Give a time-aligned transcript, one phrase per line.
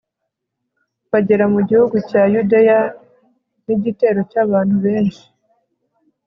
[1.11, 2.79] bagera mu gihugu cya yudeya
[3.65, 5.25] n'igitero cy'abantu benshi